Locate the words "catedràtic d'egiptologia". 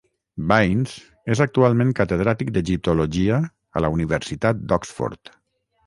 2.01-3.39